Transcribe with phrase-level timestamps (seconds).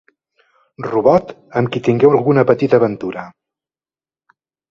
[0.85, 3.27] Robot, amb qui tingué alguna petita aventura.